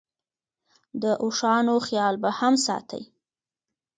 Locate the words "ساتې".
2.65-3.01